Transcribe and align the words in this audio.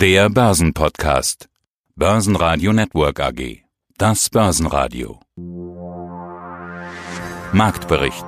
Der 0.00 0.30
Börsenpodcast. 0.30 1.50
Börsenradio 1.94 2.72
Network 2.72 3.20
AG. 3.20 3.58
Das 3.98 4.30
Börsenradio. 4.30 5.20
Marktbericht. 7.52 8.24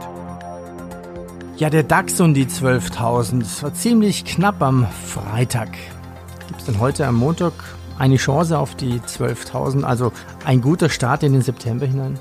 Ja, 1.57 1.71
der 1.71 1.83
DAX 1.85 2.21
und 2.21 2.35
die 2.35 2.45
12.000. 2.45 3.41
Es 3.41 3.63
war 3.63 3.73
ziemlich 3.73 4.27
knapp 4.27 4.61
am 4.61 4.87
Freitag. 5.07 5.71
Gibt 6.49 6.61
es 6.61 6.67
denn 6.67 6.79
heute 6.79 7.07
am 7.07 7.15
Montag 7.15 7.55
eine 7.99 8.17
Chance 8.17 8.59
auf 8.59 8.75
die 8.75 9.01
12.000? 9.01 9.83
Also 9.85 10.13
ein 10.45 10.61
guter 10.61 10.91
Start 10.91 11.23
in 11.23 11.33
den 11.33 11.41
September 11.41 11.87
hinein? 11.87 12.19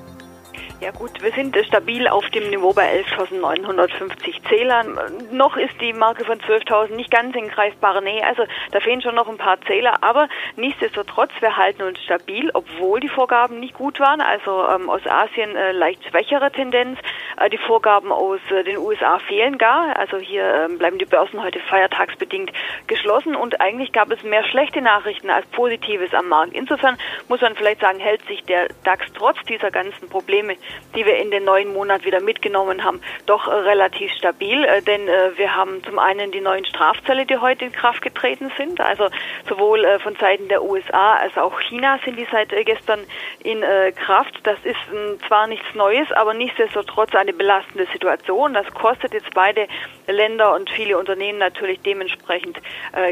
Ja 0.82 0.90
gut, 0.90 1.22
wir 1.22 1.32
sind 1.34 1.56
stabil 1.68 2.08
auf 2.08 2.28
dem 2.32 2.50
Niveau 2.50 2.74
bei 2.74 3.04
11.950 3.04 4.50
Zählern. 4.50 4.98
Noch 5.32 5.56
ist 5.56 5.80
die 5.80 5.94
Marke 5.94 6.26
von 6.26 6.40
12.000 6.40 6.96
nicht 6.96 7.12
ganz 7.12 7.36
in 7.36 7.50
greifbarer 7.50 8.02
Nähe, 8.02 8.26
also 8.26 8.46
da 8.72 8.80
fehlen 8.80 9.00
schon 9.04 9.14
noch 9.14 9.30
ein 9.30 9.38
paar 9.38 9.62
Zähler, 9.62 10.02
aber 10.02 10.28
nichtsdestotrotz, 10.56 11.30
wir 11.40 11.56
halten 11.56 11.84
uns 11.84 12.02
stabil, 12.02 12.50
obwohl 12.56 13.00
die 13.00 13.10
Vorgaben 13.10 13.60
nicht 13.60 13.76
gut 13.76 14.00
waren, 14.00 14.22
also 14.22 14.68
ähm, 14.70 14.90
aus 14.90 15.06
Asien 15.06 15.56
äh, 15.56 15.72
leicht 15.72 16.04
schwächere 16.10 16.52
Tendenz, 16.52 16.98
äh, 17.38 17.50
die 17.50 17.58
Vorgaben 17.60 18.12
aus 18.12 18.40
äh, 18.50 18.64
den 18.64 18.78
USA 18.78 19.20
fehlen 19.20 19.58
gar, 19.58 19.96
also 19.98 20.18
hier 20.18 20.66
ähm, 20.66 20.78
bleiben 20.78 20.98
die 20.98 21.06
Börsen 21.06 21.44
heute 21.44 21.60
feiertagsbedingt 21.60 22.52
geschlossen. 22.88 23.36
Und 23.36 23.62
eigentlich 23.62 23.92
gab 23.92 24.12
es 24.12 24.24
mehr 24.24 24.44
schlechte 24.46 24.82
Nachrichten 24.82 25.30
als 25.30 25.46
Positives 25.48 26.14
am 26.14 26.28
Markt. 26.28 26.54
Insofern 26.54 26.98
muss 27.28 27.42
man 27.42 27.56
vielleicht 27.56 27.82
sagen, 27.82 28.00
hält 28.00 28.26
sich 28.28 28.44
der 28.44 28.68
DAX 28.84 29.06
trotz 29.14 29.38
dieser 29.48 29.72
ganzen 29.72 30.10
Probleme 30.10 30.56
die 30.96 31.06
wir 31.06 31.18
in 31.18 31.32
den 31.32 31.44
neuen 31.44 31.74
Monat 31.74 32.06
wieder 32.06 32.20
mitgenommen 32.20 32.84
haben, 32.84 33.02
doch 33.26 33.48
äh, 33.48 33.52
relativ 33.52 34.12
stabil, 34.14 34.64
äh, 34.64 34.82
denn 34.82 35.08
äh, 35.08 35.38
wir 35.38 35.56
haben 35.56 35.84
zum 35.84 36.00
einen 36.00 36.32
die 36.32 36.42
neuen 36.42 36.66
Strafzölle, 36.66 37.26
die 37.26 37.38
heute 37.38 37.66
in 37.66 37.72
Kraft 37.72 38.02
getreten 38.02 38.52
sind, 38.58 38.82
also 38.82 39.08
sowohl 39.48 39.86
von 40.00 40.16
Seiten 40.16 40.48
der 40.48 40.64
USA 40.64 41.16
als 41.16 41.38
auch 41.38 41.60
China 41.62 42.00
sind 42.06 42.18
die 42.18 42.28
seit 42.32 42.50
gestern 42.66 43.00
in 43.44 43.64
Kraft. 43.96 44.40
Das 44.44 44.58
ist 44.64 44.78
ähm, 44.94 45.18
zwar 45.28 45.48
nichts 45.48 45.66
Neues, 45.74 46.12
aber 46.12 46.34
nichtsdestotrotz 46.34 47.14
eine 47.16 47.34
belastende 47.34 47.88
Situation. 47.92 48.54
Das 48.54 48.72
kostet 48.74 49.14
jetzt 49.14 49.34
beide 49.34 49.68
Länder 50.08 50.54
und 50.54 50.70
viele 50.70 50.98
Unternehmen 50.98 51.40
natürlich 51.40 51.82
dementsprechend 51.82 52.60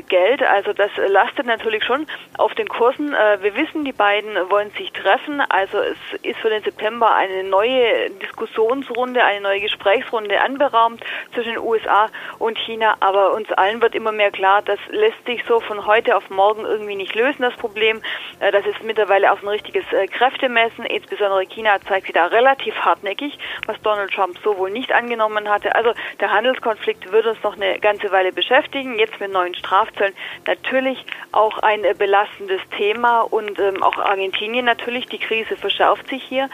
Geld. 0.08 0.44
Also 0.44 0.73
das 0.73 0.91
lastet 1.08 1.45
natürlich 1.45 1.84
schon 1.84 2.08
auf 2.38 2.53
den 2.56 2.67
Kursen. 2.67 3.12
wir 3.12 3.56
wissen, 3.56 3.86
die 3.86 3.94
beiden 3.94 4.36
wollen 4.50 4.72
sich 4.72 4.91
treffen. 4.91 5.41
Also 5.50 5.80
es 5.80 5.97
ist 6.23 6.39
für 6.39 6.50
den 6.50 6.64
September 6.64 7.14
eine 7.14 7.44
neue 7.50 8.09
Diskussionsrunde, 8.22 9.23
eine 9.23 9.42
neue 9.42 9.61
Gesprächsrunde 9.61 10.39
anberaumt 10.42 11.03
zwischen 11.33 11.53
den 11.53 11.59
USA 11.59 12.08
und 12.38 12.58
China. 12.58 12.95
Aber 13.00 13.33
uns 13.33 13.52
allen 13.53 13.81
wird 13.81 13.95
immer 13.95 14.11
mehr 14.11 14.31
klar, 14.31 14.61
das 14.61 14.80
lässt 14.89 15.25
sich 15.25 15.44
so 15.47 15.59
von 15.59 15.86
heute 15.86 16.16
auf 16.16 16.30
morgen 16.30 16.66
irgendwie 16.66 16.95
nicht 16.95 17.16
lösen, 17.16 17.41
das 17.41 17.56
Problem. 17.56 18.02
Äh, 18.39 18.52
das 18.52 18.66
ist 18.66 18.83
mittlerweile 18.83 19.31
auch 19.31 19.41
ein 19.41 19.47
richtiges 19.47 19.86
äh, 19.91 20.08
Kräftemessen. 20.08 20.86
Insbesondere 20.86 21.45
China 21.45 21.80
zeigt 21.88 22.08
sich 22.08 22.16
da 22.16 22.28
relativ 22.28 22.75
hartnäckig, 22.75 23.38
was 23.66 23.81
Donald 23.81 24.11
Trump 24.11 24.38
so 24.44 24.58
wohl 24.58 24.72
nicht 24.72 24.91
angenommen 24.91 25.50
hatte. 25.50 25.75
Also 25.75 25.94
der 26.19 26.31
Handelskonflikt 26.31 27.11
wird 27.11 27.25
uns 27.25 27.41
noch 27.44 27.56
eine 27.56 27.80
ganze 27.80 28.11
Weile 28.11 28.31
beschäftigen. 28.31 28.97
Jetzt 28.97 29.19
mit 29.19 29.31
neuen 29.31 29.56
Strafzöllen 29.56 30.13
natürlich 30.45 31.06
auch 31.31 31.58
ein 31.59 31.86
belastendes 31.97 32.61
Thema 32.78 33.22
und 33.22 33.59
ähm, 33.59 33.84
auch 33.84 33.97
Argentinien 33.97 34.66
natürlich. 34.66 35.06
Die 35.08 35.19
Krise 35.19 35.56
verschärft 35.56 36.08
sich 36.09 36.23
hier. 36.23 36.50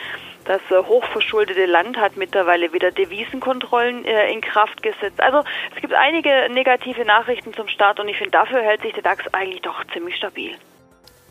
Das 0.46 0.62
äh, 0.70 0.84
hochverschuldete 0.84 1.66
Land 1.66 1.98
hat 1.98 2.18
mittlerweile 2.18 2.72
wieder 2.72 2.92
Devisenkontrollen 2.92 4.06
äh, 4.06 4.32
in 4.32 4.42
Kraft 4.42 4.84
gesetzt. 4.84 5.20
Also 5.20 5.44
es 5.76 5.82
gibt 5.82 5.94
einige 5.94 6.30
negative 6.54 7.04
Nachrichten 7.04 7.52
zum 7.54 7.68
Start 7.68 8.00
und 8.00 8.08
ich 8.08 8.18
finde, 8.18 8.32
dafür 8.32 8.62
hält 8.62 8.84
sich 8.84 8.94
der 8.94 9.04
DAX 9.04 9.26
eigentlich 9.34 9.64
doch 9.64 9.84
ziemlich 9.92 10.16
stabil. 10.16 10.52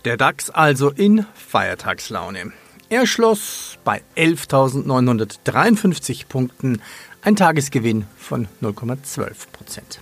Der 0.04 0.16
DAX 0.16 0.50
also 0.50 0.90
in 0.90 1.26
Feiertagslaune. 1.34 2.52
Er 2.90 3.06
schloss 3.06 3.78
bei 3.84 4.02
11.953 4.16 6.28
Punkten, 6.28 6.82
ein 7.22 7.36
Tagesgewinn 7.36 8.06
von 8.18 8.48
0,12 8.60 9.50
Prozent. 9.52 10.00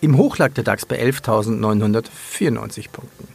Im 0.00 0.16
Hoch 0.16 0.38
lag 0.38 0.52
der 0.52 0.64
DAX 0.64 0.86
bei 0.86 0.98
11.994 1.00 2.90
Punkten. 2.90 3.28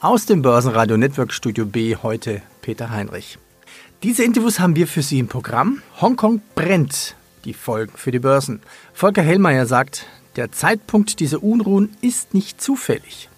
Aus 0.00 0.26
dem 0.26 0.42
Börsenradio 0.42 0.96
Network 0.96 1.32
Studio 1.32 1.66
B 1.66 1.96
heute 1.96 2.42
Peter 2.62 2.90
Heinrich. 2.90 3.38
Diese 4.04 4.22
Interviews 4.22 4.60
haben 4.60 4.76
wir 4.76 4.86
für 4.86 5.00
Sie 5.00 5.18
im 5.18 5.28
Programm. 5.28 5.80
Hongkong 5.98 6.42
brennt. 6.54 7.16
Die 7.46 7.54
Folgen 7.54 7.94
für 7.96 8.10
die 8.10 8.18
Börsen. 8.18 8.60
Volker 8.92 9.22
Hellmeier 9.22 9.64
sagt, 9.64 10.04
der 10.36 10.52
Zeitpunkt 10.52 11.20
dieser 11.20 11.42
Unruhen 11.42 11.96
ist 12.02 12.34
nicht 12.34 12.60
zufällig. 12.60 13.30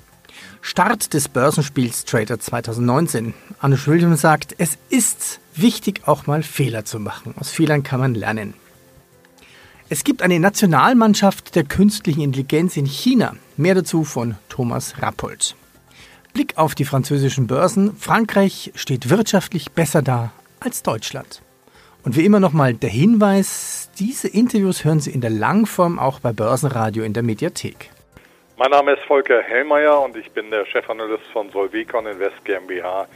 Start 0.62 1.14
des 1.14 1.28
Börsenspiels 1.28 2.04
Trader 2.04 2.40
2019. 2.40 3.32
Anne 3.60 3.78
Williams 3.86 4.22
sagt, 4.22 4.56
es 4.58 4.76
ist 4.88 5.38
wichtig, 5.54 6.00
auch 6.06 6.26
mal 6.26 6.42
Fehler 6.42 6.84
zu 6.84 6.98
machen. 6.98 7.36
Aus 7.38 7.52
Fehlern 7.52 7.84
kann 7.84 8.00
man 8.00 8.16
lernen. 8.16 8.54
Es 9.88 10.02
gibt 10.02 10.20
eine 10.20 10.40
Nationalmannschaft 10.40 11.54
der 11.54 11.62
künstlichen 11.62 12.22
Intelligenz 12.22 12.76
in 12.76 12.86
China. 12.86 13.36
Mehr 13.56 13.76
dazu 13.76 14.02
von 14.02 14.34
Thomas 14.48 15.00
Rappold. 15.00 15.54
Blick 16.32 16.58
auf 16.58 16.74
die 16.74 16.84
französischen 16.84 17.46
Börsen. 17.46 17.96
Frankreich 17.96 18.72
steht 18.74 19.10
wirtschaftlich 19.10 19.70
besser 19.70 20.02
da 20.02 20.32
als 20.60 20.82
Deutschland. 20.82 21.42
Und 22.04 22.16
wie 22.16 22.24
immer 22.24 22.40
nochmal 22.40 22.74
der 22.74 22.90
Hinweis, 22.90 23.90
diese 23.98 24.28
Interviews 24.28 24.84
hören 24.84 25.00
Sie 25.00 25.10
in 25.10 25.20
der 25.20 25.30
Langform 25.30 25.98
auch 25.98 26.20
bei 26.20 26.32
Börsenradio 26.32 27.02
in 27.02 27.12
der 27.12 27.22
Mediathek. 27.22 27.90
Mein 28.56 28.70
Name 28.70 28.92
ist 28.92 29.02
Volker 29.02 29.42
Hellmeier 29.42 30.00
und 30.00 30.16
ich 30.16 30.30
bin 30.30 30.50
der 30.50 30.64
Chefanalyst 30.66 31.26
von 31.32 31.50
Solvecon 31.50 32.06
Invest 32.06 32.44
GmbH 32.44 33.06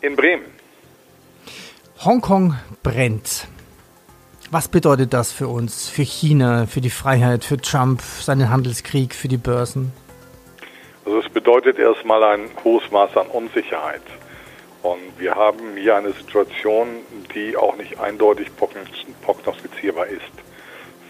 in 0.00 0.16
Bremen. 0.16 0.46
Hongkong 2.04 2.56
brennt. 2.82 3.46
Was 4.50 4.66
bedeutet 4.66 5.12
das 5.12 5.32
für 5.32 5.46
uns, 5.46 5.88
für 5.88 6.02
China, 6.02 6.66
für 6.66 6.80
die 6.80 6.90
Freiheit, 6.90 7.44
für 7.44 7.58
Trump, 7.58 8.00
seinen 8.00 8.50
Handelskrieg, 8.50 9.14
für 9.14 9.28
die 9.28 9.36
Börsen? 9.36 9.92
Also 11.04 11.20
es 11.20 11.28
bedeutet 11.28 11.78
erstmal 11.78 12.24
ein 12.24 12.50
hohes 12.64 12.90
Maß 12.90 13.16
an 13.16 13.26
Unsicherheit. 13.28 14.02
Und 14.82 15.18
wir 15.18 15.34
haben 15.34 15.76
hier 15.76 15.96
eine 15.96 16.12
Situation, 16.12 17.04
die 17.34 17.56
auch 17.56 17.76
nicht 17.76 18.00
eindeutig 18.00 18.48
prognostizierbar 18.56 20.06
ist. 20.06 20.22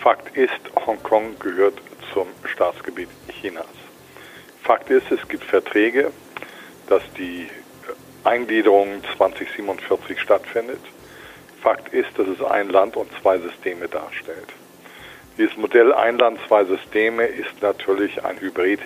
Fakt 0.00 0.36
ist, 0.36 0.60
Hongkong 0.86 1.38
gehört 1.38 1.74
zum 2.12 2.26
Staatsgebiet 2.44 3.08
Chinas. 3.28 3.66
Fakt 4.62 4.90
ist, 4.90 5.10
es 5.10 5.26
gibt 5.28 5.44
Verträge, 5.44 6.10
dass 6.88 7.02
die 7.16 7.48
Eingliederung 8.24 9.02
2047 9.16 10.20
stattfindet. 10.20 10.80
Fakt 11.62 11.92
ist, 11.92 12.08
dass 12.18 12.26
es 12.26 12.42
ein 12.42 12.70
Land 12.70 12.96
und 12.96 13.10
zwei 13.20 13.38
Systeme 13.38 13.88
darstellt. 13.88 14.48
Dieses 15.38 15.56
Modell 15.56 15.92
ein 15.92 16.18
Land, 16.18 16.38
zwei 16.48 16.64
Systeme 16.64 17.24
ist 17.24 17.62
natürlich 17.62 18.24
ein 18.24 18.40
Hybrid, 18.40 18.80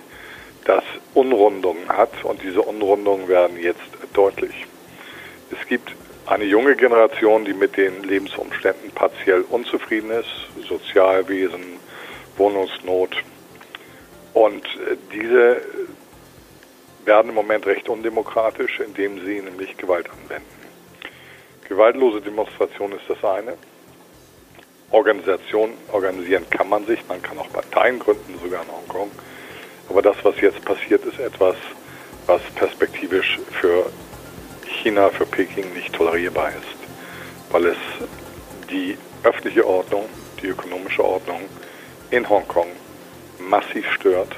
das 0.64 0.84
Unrundungen 1.14 1.88
hat 1.88 2.24
und 2.24 2.42
diese 2.42 2.62
Unrundungen 2.62 3.28
werden 3.28 3.58
jetzt 3.60 3.80
deutlich. 4.12 4.66
Es 5.64 5.70
gibt 5.70 5.92
eine 6.26 6.44
junge 6.44 6.76
Generation, 6.76 7.46
die 7.46 7.54
mit 7.54 7.78
den 7.78 8.02
Lebensumständen 8.04 8.90
partiell 8.90 9.46
unzufrieden 9.48 10.10
ist, 10.10 10.28
Sozialwesen, 10.68 11.78
Wohnungsnot. 12.36 13.16
Und 14.34 14.62
äh, 14.66 14.96
diese 15.10 15.62
werden 17.06 17.30
im 17.30 17.34
Moment 17.34 17.64
recht 17.64 17.88
undemokratisch, 17.88 18.78
indem 18.80 19.24
sie 19.24 19.40
nämlich 19.40 19.74
Gewalt 19.78 20.06
anwenden. 20.10 20.44
Gewaltlose 21.66 22.20
Demonstration 22.20 22.92
ist 22.92 23.08
das 23.08 23.24
eine. 23.24 23.54
Organisation 24.90 25.72
organisieren 25.92 26.44
kann 26.50 26.68
man 26.68 26.84
sich, 26.84 27.00
man 27.08 27.22
kann 27.22 27.38
auch 27.38 27.50
Parteien 27.50 27.98
gründen, 27.98 28.38
sogar 28.42 28.64
in 28.64 28.68
Hongkong. 28.70 29.10
Aber 29.88 30.02
das, 30.02 30.16
was 30.24 30.38
jetzt 30.42 30.62
passiert, 30.62 31.06
ist 31.06 31.18
etwas, 31.18 31.56
was 32.26 32.42
perspektivisch 32.54 33.38
für 33.60 33.86
China 34.84 35.08
für 35.08 35.24
Peking 35.24 35.72
nicht 35.72 35.94
tolerierbar 35.94 36.50
ist, 36.50 36.76
weil 37.50 37.68
es 37.68 37.76
die 38.68 38.98
öffentliche 39.22 39.66
Ordnung, 39.66 40.04
die 40.42 40.48
ökonomische 40.48 41.02
Ordnung 41.02 41.40
in 42.10 42.28
Hongkong 42.28 42.66
massiv 43.38 43.90
stört. 43.92 44.36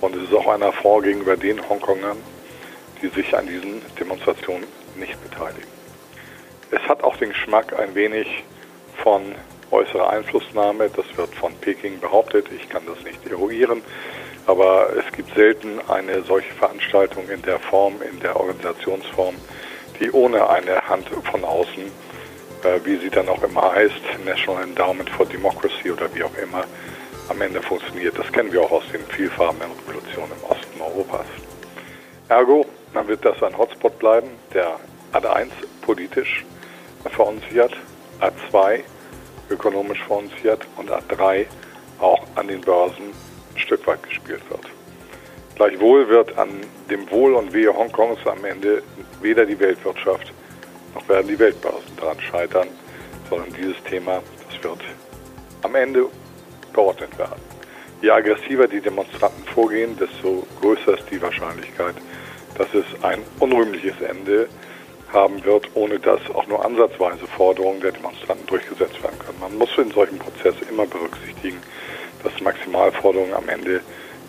Und 0.00 0.16
es 0.16 0.22
ist 0.22 0.34
auch 0.34 0.46
ein 0.46 0.62
Affront 0.62 1.04
gegenüber 1.04 1.36
den 1.36 1.68
Hongkongern, 1.68 2.16
die 3.02 3.08
sich 3.08 3.36
an 3.36 3.46
diesen 3.46 3.82
Demonstrationen 4.00 4.64
nicht 4.96 5.22
beteiligen. 5.22 5.68
Es 6.70 6.80
hat 6.88 7.04
auch 7.04 7.18
den 7.18 7.28
Geschmack 7.28 7.78
ein 7.78 7.94
wenig 7.94 8.26
von 9.02 9.34
äußerer 9.70 10.08
Einflussnahme. 10.08 10.88
Das 10.96 11.04
wird 11.18 11.34
von 11.34 11.54
Peking 11.56 12.00
behauptet. 12.00 12.46
Ich 12.56 12.70
kann 12.70 12.84
das 12.86 13.04
nicht 13.04 13.26
eruieren. 13.26 13.82
Aber 14.46 14.88
es 14.96 15.14
gibt 15.14 15.34
selten 15.34 15.78
eine 15.88 16.22
solche 16.22 16.54
Veranstaltung 16.54 17.28
in 17.28 17.42
der 17.42 17.58
Form, 17.58 17.96
in 18.00 18.20
der 18.20 18.36
Organisationsform, 18.40 19.34
die 20.00 20.10
ohne 20.10 20.48
eine 20.48 20.80
Hand 20.88 21.08
von 21.30 21.44
außen, 21.44 21.84
äh, 22.62 22.80
wie 22.84 22.96
sie 22.96 23.10
dann 23.10 23.28
auch 23.28 23.42
immer 23.42 23.72
heißt, 23.72 24.00
National 24.24 24.64
Endowment 24.64 25.10
for 25.10 25.26
Democracy 25.26 25.90
oder 25.90 26.12
wie 26.14 26.22
auch 26.22 26.36
immer, 26.42 26.64
am 27.28 27.40
Ende 27.40 27.62
funktioniert. 27.62 28.18
Das 28.18 28.30
kennen 28.32 28.52
wir 28.52 28.62
auch 28.62 28.72
aus 28.72 28.84
den 28.92 29.04
vielfarbenen 29.06 29.70
Revolutionen 29.86 30.32
im 30.32 30.50
Osten 30.50 30.80
Europas. 30.80 31.26
Ergo, 32.28 32.66
dann 32.92 33.08
wird 33.08 33.24
das 33.24 33.42
ein 33.42 33.56
Hotspot 33.56 33.98
bleiben, 33.98 34.28
der 34.52 34.78
Ad1 35.12 35.50
politisch 35.82 36.44
verunsichert, 37.10 37.74
A2 38.20 38.80
ökonomisch 39.50 40.02
verunsichert 40.04 40.66
und 40.76 40.90
A3 40.90 41.46
auch 42.00 42.24
an 42.34 42.48
den 42.48 42.60
Börsen 42.60 43.12
ein 43.54 43.58
Stück 43.58 43.86
weit 43.86 44.02
gespielt 44.02 44.42
wird. 44.48 44.73
Gleichwohl 45.56 46.08
wird 46.08 46.36
an 46.36 46.48
dem 46.90 47.08
Wohl 47.10 47.34
und 47.34 47.52
Wehe 47.52 47.74
Hongkongs 47.74 48.18
am 48.26 48.44
Ende 48.44 48.82
weder 49.20 49.46
die 49.46 49.58
Weltwirtschaft 49.58 50.32
noch 50.94 51.08
werden 51.08 51.28
die 51.28 51.38
Weltbörsen 51.38 51.96
daran 51.96 52.20
scheitern, 52.20 52.68
sondern 53.28 53.52
dieses 53.52 53.82
Thema, 53.84 54.22
das 54.48 54.62
wird 54.62 54.80
am 55.62 55.74
Ende 55.74 56.06
geordnet 56.72 57.16
werden. 57.18 57.40
Je 58.00 58.10
aggressiver 58.10 58.68
die 58.68 58.80
Demonstranten 58.80 59.44
vorgehen, 59.44 59.96
desto 59.96 60.46
größer 60.60 60.98
ist 60.98 61.10
die 61.10 61.20
Wahrscheinlichkeit, 61.20 61.94
dass 62.56 62.68
es 62.74 62.84
ein 63.02 63.20
unrühmliches 63.40 64.00
Ende 64.00 64.48
haben 65.12 65.44
wird, 65.44 65.68
ohne 65.74 65.98
dass 65.98 66.20
auch 66.34 66.46
nur 66.46 66.64
ansatzweise 66.64 67.26
Forderungen 67.36 67.80
der 67.80 67.92
Demonstranten 67.92 68.46
durchgesetzt 68.46 69.02
werden 69.02 69.18
können. 69.18 69.40
Man 69.40 69.58
muss 69.58 69.70
in 69.78 69.90
solchen 69.90 70.18
Prozessen 70.18 70.68
immer 70.68 70.86
berücksichtigen, 70.86 71.60
dass 72.22 72.40
Maximalforderungen 72.40 73.34
am 73.34 73.48
Ende 73.48 73.80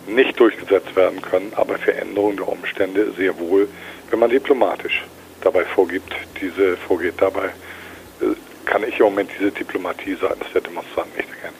nicht 0.06 0.38
durchgesetzt 0.38 0.94
werden 0.96 1.20
können, 1.22 1.52
aber 1.56 1.78
Veränderungen 1.78 2.36
der 2.36 2.48
Umstände 2.48 3.12
sehr 3.12 3.38
wohl, 3.38 3.68
wenn 4.10 4.18
man 4.18 4.30
diplomatisch 4.30 5.04
dabei 5.40 5.64
vorgibt, 5.64 6.14
diese 6.40 6.76
vorgeht. 6.76 7.14
Dabei 7.18 7.46
äh, 7.46 8.34
kann 8.64 8.82
ich 8.82 8.98
im 8.98 9.06
Moment 9.06 9.30
diese 9.38 9.50
Diplomatie 9.50 10.16
seitens 10.20 10.46
der 10.52 10.62
Demonstranten 10.62 11.16
nicht 11.16 11.30
erkennen. 11.30 11.56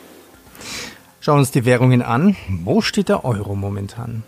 Schauen 1.19 1.35
wir 1.35 1.39
uns 1.39 1.51
die 1.51 1.65
Währungen 1.65 2.01
an. 2.01 2.35
Wo 2.63 2.81
steht 2.81 3.09
der 3.09 3.25
Euro 3.25 3.55
momentan? 3.55 4.23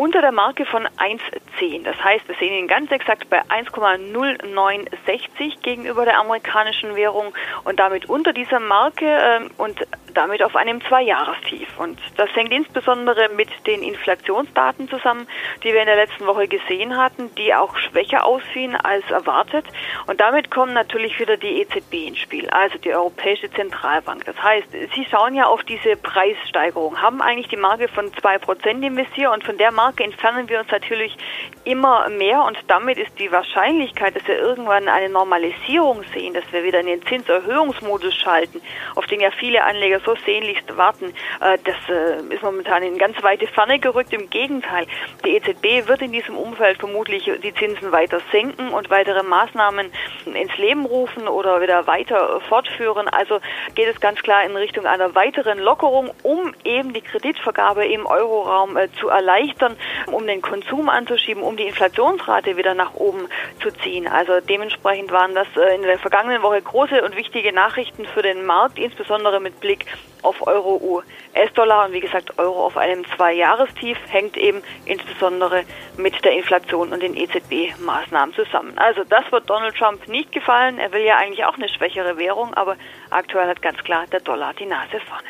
unter 0.00 0.22
der 0.22 0.32
Marke 0.32 0.64
von 0.64 0.88
1,10. 0.96 1.84
Das 1.84 2.02
heißt, 2.02 2.26
wir 2.26 2.34
sehen 2.36 2.54
ihn 2.54 2.68
ganz 2.68 2.90
exakt 2.90 3.28
bei 3.28 3.42
1,0960 3.42 5.60
gegenüber 5.60 6.06
der 6.06 6.18
amerikanischen 6.18 6.96
Währung 6.96 7.34
und 7.64 7.78
damit 7.78 8.08
unter 8.08 8.32
dieser 8.32 8.60
Marke 8.60 9.04
äh, 9.04 9.40
und 9.58 9.78
damit 10.14 10.42
auf 10.42 10.56
einem 10.56 10.80
Zweijahrestief. 10.88 11.68
Und 11.80 11.98
das 12.18 12.28
hängt 12.36 12.52
insbesondere 12.52 13.30
mit 13.30 13.48
den 13.66 13.82
Inflationsdaten 13.82 14.90
zusammen, 14.90 15.26
die 15.64 15.72
wir 15.72 15.80
in 15.80 15.86
der 15.86 15.96
letzten 15.96 16.26
Woche 16.26 16.46
gesehen 16.46 16.94
hatten, 16.98 17.34
die 17.36 17.54
auch 17.54 17.74
schwächer 17.78 18.26
aussehen 18.26 18.76
als 18.76 19.10
erwartet. 19.10 19.64
Und 20.06 20.20
damit 20.20 20.50
kommen 20.50 20.74
natürlich 20.74 21.18
wieder 21.18 21.38
die 21.38 21.62
EZB 21.62 22.08
ins 22.08 22.18
Spiel, 22.18 22.50
also 22.50 22.76
die 22.76 22.92
Europäische 22.92 23.50
Zentralbank. 23.50 24.26
Das 24.26 24.36
heißt, 24.42 24.66
sie 24.94 25.06
schauen 25.10 25.34
ja 25.34 25.46
auf 25.46 25.64
diese 25.64 25.96
Preissteigerung, 25.96 27.00
haben 27.00 27.22
eigentlich 27.22 27.48
die 27.48 27.56
Marke 27.56 27.88
von 27.88 28.12
zwei 28.12 28.36
Prozent 28.36 28.84
im 28.84 28.98
Visier 28.98 29.30
und 29.30 29.42
von 29.42 29.56
der 29.56 29.72
Marke 29.72 30.04
entfernen 30.04 30.50
wir 30.50 30.60
uns 30.60 30.70
natürlich 30.70 31.16
immer 31.64 32.10
mehr 32.10 32.42
und 32.44 32.58
damit 32.66 32.98
ist 32.98 33.18
die 33.18 33.32
Wahrscheinlichkeit, 33.32 34.16
dass 34.16 34.26
wir 34.26 34.38
irgendwann 34.38 34.86
eine 34.86 35.08
Normalisierung 35.08 36.04
sehen, 36.12 36.34
dass 36.34 36.44
wir 36.52 36.62
wieder 36.62 36.80
in 36.80 36.86
den 36.86 37.06
Zinserhöhungsmodus 37.06 38.14
schalten, 38.16 38.60
auf 38.96 39.06
den 39.06 39.20
ja 39.20 39.30
viele 39.30 39.64
Anleger 39.64 40.00
so 40.00 40.14
sehnlichst 40.26 40.76
warten, 40.76 41.14
äh, 41.40 41.56
das 41.70 41.88
äh, 41.88 42.34
ist 42.34 42.42
momentan 42.42 42.82
in 42.82 42.98
ganz 42.98 43.22
weite 43.22 43.46
Ferne 43.46 43.78
gerückt. 43.78 44.12
Im 44.12 44.28
Gegenteil, 44.28 44.86
die 45.24 45.36
EZB 45.36 45.86
wird 45.86 46.02
in 46.02 46.12
diesem 46.12 46.36
Umfeld 46.36 46.78
vermutlich 46.78 47.30
die 47.42 47.54
Zinsen 47.54 47.92
weiter 47.92 48.20
senken 48.32 48.70
und 48.70 48.90
weitere 48.90 49.22
Maßnahmen 49.22 49.90
ins 50.26 50.56
Leben 50.56 50.84
rufen 50.84 51.28
oder 51.28 51.60
wieder 51.60 51.86
weiter 51.86 52.40
fortführen. 52.48 53.08
Also 53.08 53.38
geht 53.74 53.88
es 53.88 54.00
ganz 54.00 54.20
klar 54.20 54.44
in 54.44 54.56
Richtung 54.56 54.86
einer 54.86 55.14
weiteren 55.14 55.58
Lockerung, 55.58 56.10
um 56.22 56.52
eben 56.64 56.92
die 56.92 57.02
Kreditvergabe 57.02 57.86
im 57.86 58.06
Euroraum 58.06 58.76
äh, 58.76 58.88
zu 58.98 59.08
erleichtern, 59.08 59.76
um 60.10 60.26
den 60.26 60.42
Konsum 60.42 60.88
anzuschieben, 60.88 61.42
um 61.42 61.56
die 61.56 61.64
Inflationsrate 61.64 62.56
wieder 62.56 62.74
nach 62.74 62.94
oben 62.94 63.28
zu 63.62 63.70
ziehen. 63.82 64.08
Also 64.08 64.40
dementsprechend 64.40 65.12
waren 65.12 65.34
das 65.34 65.46
in 65.76 65.82
der 65.82 65.98
vergangenen 65.98 66.42
Woche 66.42 66.60
große 66.60 67.02
und 67.02 67.16
wichtige 67.16 67.52
Nachrichten 67.52 68.06
für 68.06 68.22
den 68.22 68.44
Markt, 68.44 68.78
insbesondere 68.78 69.40
mit 69.40 69.60
Blick 69.60 69.86
auf 70.22 70.46
Euro 70.46 71.02
US-Dollar 71.50 71.86
und 71.86 71.92
wie 71.92 72.00
gesagt 72.00 72.38
Euro 72.38 72.66
auf 72.66 72.76
einem 72.76 73.04
Zwei-Jahrestief 73.16 73.96
hängt 74.08 74.36
eben 74.36 74.62
insbesondere 74.84 75.64
mit 75.96 76.24
der 76.24 76.32
Inflation 76.32 76.92
und 76.92 77.02
den 77.02 77.14
EZB-Maßnahmen 77.14 78.34
zusammen. 78.34 78.72
Also 78.76 79.02
das 79.08 79.30
wird 79.30 79.48
Donald 79.48 79.76
Trump 79.76 80.08
nicht 80.08 80.32
gefallen. 80.32 80.78
Er 80.78 80.92
will 80.92 81.02
ja 81.02 81.16
eigentlich 81.16 81.44
auch 81.44 81.54
eine 81.54 81.68
schwächere 81.68 82.16
Währung, 82.16 82.54
aber 82.54 82.76
aktuell 83.10 83.48
hat 83.48 83.62
ganz 83.62 83.78
klar 83.78 84.04
der 84.12 84.20
Dollar 84.20 84.54
die 84.54 84.66
Nase 84.66 85.00
vorne. 85.06 85.28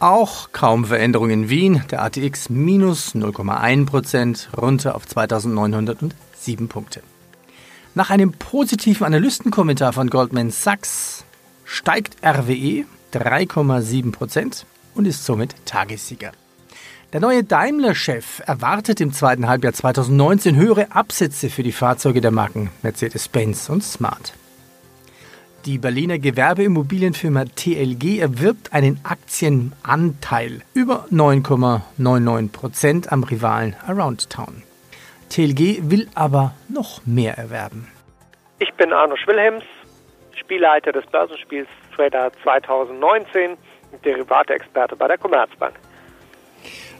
Auch 0.00 0.52
kaum 0.52 0.84
Veränderung 0.84 1.30
in 1.30 1.48
Wien. 1.48 1.84
Der 1.90 2.02
ATX 2.02 2.50
minus 2.50 3.14
0,1 3.14 3.86
Prozent 3.86 4.48
runter 4.56 4.94
auf 4.94 5.06
2907 5.06 6.68
Punkte. 6.68 7.02
Nach 7.94 8.10
einem 8.10 8.32
positiven 8.32 9.06
Analystenkommentar 9.06 9.92
von 9.92 10.10
Goldman 10.10 10.50
Sachs 10.50 11.24
steigt 11.64 12.16
RWE 12.24 12.84
3,7 13.12 14.10
Prozent 14.10 14.66
und 14.94 15.06
ist 15.06 15.24
somit 15.24 15.54
Tagessieger. 15.66 16.32
Der 17.12 17.20
neue 17.20 17.44
Daimler-Chef 17.44 18.42
erwartet 18.44 19.00
im 19.00 19.12
zweiten 19.12 19.48
Halbjahr 19.48 19.72
2019 19.72 20.56
höhere 20.56 20.90
Absätze 20.90 21.48
für 21.48 21.62
die 21.62 21.70
Fahrzeuge 21.70 22.20
der 22.20 22.32
Marken 22.32 22.70
Mercedes-Benz 22.82 23.68
und 23.68 23.84
Smart. 23.84 24.34
Die 25.64 25.78
Berliner 25.78 26.18
Gewerbeimmobilienfirma 26.18 27.44
TLG 27.54 28.18
erwirbt 28.18 28.72
einen 28.72 29.00
Aktienanteil 29.04 30.62
über 30.74 31.06
9,99 31.10 32.52
Prozent 32.52 33.12
am 33.12 33.22
Rivalen 33.22 33.74
Aroundtown. 33.86 34.62
TLG 35.30 35.90
will 35.90 36.08
aber 36.14 36.54
noch 36.68 37.06
mehr 37.06 37.38
erwerben. 37.38 37.88
Ich 38.58 38.74
bin 38.74 38.92
Arno 38.92 39.16
Schwilhelms, 39.16 39.64
Spielleiter 40.36 40.92
des 40.92 41.06
Börsenspiels 41.06 41.68
Trader 41.96 42.30
2019 42.42 43.52
und 43.52 43.58
Derivate-Experte 44.02 44.96
bei 44.96 45.08
der 45.08 45.18
Commerzbank. 45.18 45.74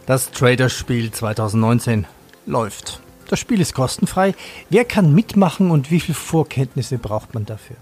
Das 0.06 0.30
Traderspiel 0.30 1.10
2019 1.10 2.06
läuft. 2.46 3.00
Das 3.30 3.38
Spiel 3.38 3.60
ist 3.60 3.74
kostenfrei. 3.74 4.34
Wer 4.68 4.84
kann 4.84 5.14
mitmachen 5.14 5.70
und 5.70 5.90
wie 5.90 6.00
viele 6.00 6.14
Vorkenntnisse 6.14 6.98
braucht 6.98 7.34
man 7.34 7.46
dafür? 7.46 7.76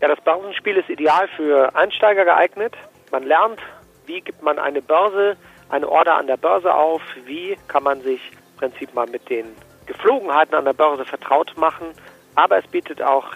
Ja, 0.00 0.08
das 0.08 0.20
Börsenspiel 0.20 0.76
ist 0.76 0.88
ideal 0.88 1.28
für 1.36 1.74
Einsteiger 1.74 2.24
geeignet. 2.24 2.74
Man 3.10 3.24
lernt, 3.24 3.58
wie 4.06 4.20
gibt 4.20 4.42
man 4.42 4.58
eine 4.58 4.80
Börse, 4.80 5.36
eine 5.70 5.88
Order 5.88 6.16
an 6.16 6.28
der 6.28 6.36
Börse 6.36 6.72
auf, 6.72 7.02
wie 7.24 7.58
kann 7.66 7.82
man 7.82 8.00
sich 8.02 8.20
im 8.30 8.58
Prinzip 8.58 8.94
mal 8.94 9.06
mit 9.08 9.28
den 9.28 9.46
Geflogenheiten 9.86 10.54
an 10.54 10.64
der 10.64 10.72
Börse 10.74 11.04
vertraut 11.04 11.52
machen. 11.56 11.88
Aber 12.36 12.58
es 12.58 12.66
bietet 12.68 13.02
auch 13.02 13.26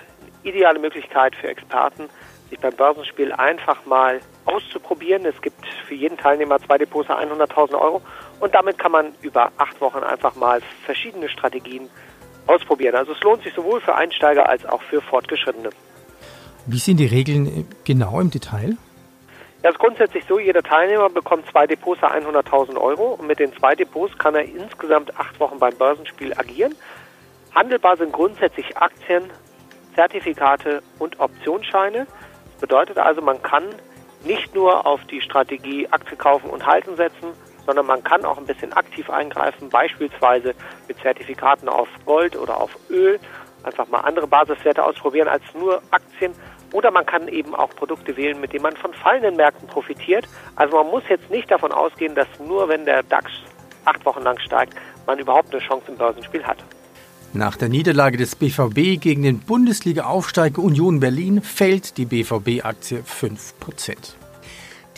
ideale 0.44 0.78
Möglichkeit 0.78 1.34
für 1.34 1.48
Experten, 1.48 2.08
sich 2.52 2.60
beim 2.60 2.74
Börsenspiel 2.76 3.32
einfach 3.32 3.86
mal 3.86 4.20
auszuprobieren. 4.44 5.24
Es 5.24 5.40
gibt 5.40 5.66
für 5.88 5.94
jeden 5.94 6.18
Teilnehmer 6.18 6.58
zwei 6.60 6.76
Depots 6.76 7.08
100.000 7.08 7.74
Euro 7.80 8.02
und 8.40 8.54
damit 8.54 8.78
kann 8.78 8.92
man 8.92 9.14
über 9.22 9.50
acht 9.56 9.80
Wochen 9.80 9.98
einfach 9.98 10.36
mal 10.36 10.60
verschiedene 10.84 11.30
Strategien 11.30 11.88
ausprobieren. 12.46 12.94
Also 12.94 13.12
es 13.12 13.20
lohnt 13.22 13.42
sich 13.42 13.54
sowohl 13.54 13.80
für 13.80 13.94
Einsteiger 13.94 14.48
als 14.48 14.66
auch 14.66 14.82
für 14.82 15.00
Fortgeschrittene. 15.00 15.70
Wie 16.66 16.78
sind 16.78 16.98
die 16.98 17.06
Regeln 17.06 17.66
genau 17.84 18.20
im 18.20 18.30
Detail? 18.30 18.76
Ja, 19.62 19.70
es 19.70 19.76
ist 19.76 19.78
grundsätzlich 19.78 20.24
so, 20.28 20.38
jeder 20.38 20.62
Teilnehmer 20.62 21.08
bekommt 21.08 21.46
zwei 21.50 21.66
Depots 21.66 22.02
100.000 22.02 22.76
Euro 22.76 23.14
und 23.14 23.26
mit 23.26 23.38
den 23.38 23.52
zwei 23.54 23.74
Depots 23.74 24.18
kann 24.18 24.34
er 24.34 24.44
insgesamt 24.44 25.18
acht 25.18 25.40
Wochen 25.40 25.58
beim 25.58 25.74
Börsenspiel 25.76 26.34
agieren. 26.34 26.74
Handelbar 27.54 27.96
sind 27.96 28.12
grundsätzlich 28.12 28.76
Aktien, 28.76 29.30
Zertifikate 29.94 30.82
und 30.98 31.20
Optionsscheine. 31.20 32.06
Das 32.62 32.68
bedeutet 32.68 32.98
also, 32.98 33.20
man 33.20 33.42
kann 33.42 33.64
nicht 34.22 34.54
nur 34.54 34.86
auf 34.86 35.04
die 35.06 35.20
Strategie 35.20 35.88
Aktie 35.90 36.16
kaufen 36.16 36.48
und 36.48 36.64
halten 36.64 36.94
setzen, 36.94 37.32
sondern 37.66 37.86
man 37.86 38.04
kann 38.04 38.24
auch 38.24 38.38
ein 38.38 38.46
bisschen 38.46 38.72
aktiv 38.72 39.10
eingreifen, 39.10 39.68
beispielsweise 39.68 40.54
mit 40.86 40.96
Zertifikaten 41.00 41.68
auf 41.68 41.88
Gold 42.06 42.36
oder 42.36 42.60
auf 42.60 42.70
Öl, 42.88 43.18
einfach 43.64 43.88
mal 43.88 44.02
andere 44.02 44.28
Basiswerte 44.28 44.84
ausprobieren 44.84 45.26
als 45.26 45.42
nur 45.54 45.82
Aktien. 45.90 46.34
Oder 46.72 46.92
man 46.92 47.04
kann 47.04 47.26
eben 47.26 47.52
auch 47.52 47.70
Produkte 47.70 48.16
wählen, 48.16 48.40
mit 48.40 48.52
denen 48.52 48.62
man 48.62 48.76
von 48.76 48.94
fallenden 48.94 49.34
Märkten 49.34 49.66
profitiert. 49.66 50.28
Also 50.54 50.76
man 50.76 50.86
muss 50.86 51.02
jetzt 51.08 51.30
nicht 51.30 51.50
davon 51.50 51.72
ausgehen, 51.72 52.14
dass 52.14 52.28
nur 52.38 52.68
wenn 52.68 52.84
der 52.84 53.02
DAX 53.02 53.32
acht 53.84 54.06
Wochen 54.06 54.22
lang 54.22 54.38
steigt, 54.38 54.74
man 55.04 55.18
überhaupt 55.18 55.52
eine 55.52 55.60
Chance 55.60 55.86
im 55.88 55.96
Börsenspiel 55.96 56.44
hat. 56.44 56.58
Nach 57.34 57.56
der 57.56 57.70
Niederlage 57.70 58.18
des 58.18 58.36
BVB 58.36 59.00
gegen 59.00 59.22
den 59.22 59.38
Bundesliga-Aufsteiger 59.38 60.60
Union 60.60 61.00
Berlin 61.00 61.40
fällt 61.40 61.96
die 61.96 62.04
BVB-Aktie 62.04 63.00
5%. 63.00 63.96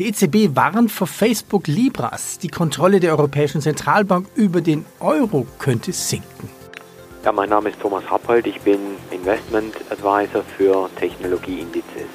Die 0.01 0.09
EZB 0.09 0.57
warnt 0.57 0.91
vor 0.91 1.07
Facebook 1.07 1.69
Libras. 1.69 2.41
Die 2.41 2.49
Kontrolle 2.49 2.99
der 2.99 3.13
Europäischen 3.13 3.61
Zentralbank 3.61 4.27
über 4.35 4.61
den 4.63 4.85
Euro 4.99 5.47
könnte 5.61 5.93
sinken. 5.93 6.51
Ja, 7.25 7.31
mein 7.31 7.51
Name 7.51 7.71
ist 7.71 7.79
Thomas 7.79 8.03
Rappold. 8.11 8.49
Ich 8.49 8.61
bin 8.63 8.81
Investment 9.13 9.77
Advisor 9.91 10.43
für 10.57 10.91
Technologieindizes. 10.99 12.09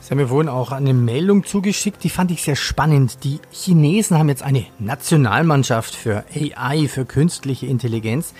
Sie 0.00 0.10
haben 0.10 0.18
mir 0.18 0.28
vorhin 0.28 0.48
auch 0.48 0.72
eine 0.72 0.92
Meldung 0.92 1.44
zugeschickt, 1.44 2.04
die 2.04 2.10
fand 2.10 2.30
ich 2.30 2.42
sehr 2.42 2.56
spannend. 2.56 3.24
Die 3.24 3.40
Chinesen 3.50 4.18
haben 4.18 4.28
jetzt 4.28 4.42
eine 4.42 4.66
Nationalmannschaft 4.78 5.94
für 5.94 6.24
AI, 6.34 6.88
für 6.88 7.06
künstliche 7.06 7.66
Intelligenz. 7.66 8.34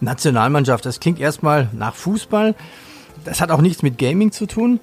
Nationalmannschaft, 0.00 0.86
das 0.86 1.00
klingt 1.00 1.20
erstmal 1.20 1.68
nach 1.72 1.94
Fußball. 1.94 2.54
Das 3.24 3.40
hat 3.40 3.50
auch 3.50 3.60
nichts 3.60 3.82
mit 3.82 3.98
Gaming 3.98 4.32
zu 4.32 4.46
tun. 4.46 4.80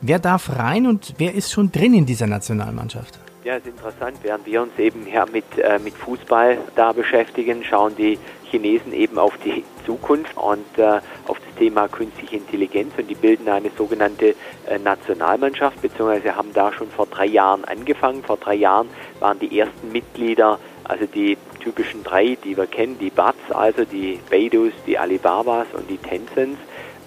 Wer 0.00 0.18
darf 0.18 0.56
rein 0.56 0.86
und 0.86 1.14
wer 1.18 1.34
ist 1.34 1.50
schon 1.52 1.72
drin 1.72 1.94
in 1.94 2.06
dieser 2.06 2.26
Nationalmannschaft? 2.26 3.18
Ja, 3.44 3.56
ist 3.56 3.66
interessant. 3.66 4.18
Während 4.22 4.44
wir 4.46 4.62
uns 4.62 4.78
eben 4.78 5.06
ja, 5.06 5.24
mit, 5.32 5.44
äh, 5.58 5.78
mit 5.78 5.94
Fußball 5.94 6.58
da 6.76 6.92
beschäftigen, 6.92 7.64
schauen 7.64 7.96
die 7.96 8.18
Chinesen 8.50 8.92
eben 8.92 9.18
auf 9.18 9.32
die 9.44 9.64
Zukunft 9.86 10.36
und 10.36 10.66
äh, 10.76 11.00
auf 11.26 11.38
das 11.38 11.54
Thema 11.58 11.88
künstliche 11.88 12.36
Intelligenz 12.36 12.92
und 12.98 13.08
die 13.08 13.14
bilden 13.14 13.48
eine 13.48 13.70
sogenannte 13.76 14.34
äh, 14.66 14.78
Nationalmannschaft, 14.78 15.80
beziehungsweise 15.80 16.36
haben 16.36 16.52
da 16.52 16.72
schon 16.72 16.90
vor 16.90 17.06
drei 17.06 17.26
Jahren 17.26 17.64
angefangen. 17.64 18.22
Vor 18.22 18.36
drei 18.36 18.54
Jahren 18.54 18.88
waren 19.20 19.38
die 19.38 19.58
ersten 19.58 19.92
Mitglieder, 19.92 20.58
also 20.88 21.06
die 21.06 21.36
typischen 21.60 22.02
drei, 22.02 22.36
die 22.42 22.56
wir 22.56 22.66
kennen, 22.66 22.98
die 22.98 23.10
Bats, 23.10 23.38
also 23.50 23.84
die 23.84 24.18
Beidus, 24.30 24.72
die 24.86 24.98
Alibabas 24.98 25.66
und 25.74 25.88
die 25.88 25.98
Tencents. 25.98 26.58